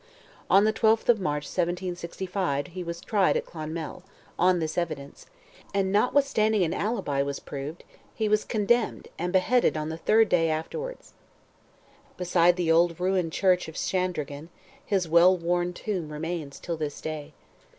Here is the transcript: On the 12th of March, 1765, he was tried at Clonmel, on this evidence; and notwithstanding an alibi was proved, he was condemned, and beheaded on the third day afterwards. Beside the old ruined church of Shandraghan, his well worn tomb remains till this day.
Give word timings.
On 0.49 0.63
the 0.63 0.73
12th 0.73 1.09
of 1.09 1.19
March, 1.19 1.43
1765, 1.43 2.65
he 2.69 2.83
was 2.83 3.01
tried 3.01 3.37
at 3.37 3.45
Clonmel, 3.45 4.01
on 4.39 4.57
this 4.57 4.75
evidence; 4.75 5.27
and 5.75 5.91
notwithstanding 5.91 6.63
an 6.63 6.73
alibi 6.73 7.21
was 7.21 7.39
proved, 7.39 7.83
he 8.15 8.27
was 8.27 8.43
condemned, 8.43 9.09
and 9.19 9.31
beheaded 9.31 9.77
on 9.77 9.89
the 9.89 9.97
third 9.97 10.27
day 10.27 10.49
afterwards. 10.49 11.13
Beside 12.17 12.55
the 12.55 12.71
old 12.71 12.99
ruined 12.99 13.31
church 13.31 13.67
of 13.67 13.77
Shandraghan, 13.77 14.49
his 14.83 15.07
well 15.07 15.37
worn 15.37 15.71
tomb 15.71 16.11
remains 16.11 16.59
till 16.59 16.77
this 16.77 16.99
day. 16.99 17.33